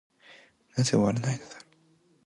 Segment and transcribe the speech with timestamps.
[0.75, 1.63] なぜ終わないのだろう。